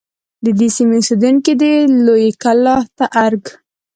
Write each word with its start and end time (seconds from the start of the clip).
د 0.43 0.47
دې 0.59 0.67
سیمې 0.77 0.95
اوسیدونکي 0.99 1.53
دی 1.61 1.73
لویې 2.05 2.31
کلا 2.43 2.77
ته 2.97 3.05
ارگ 3.25 3.43